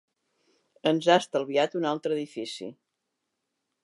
Ens 0.91 1.09
ha 1.13 1.17
estalviat 1.23 1.77
un 1.81 1.85
altre 1.93 2.17
edifici. 2.19 2.71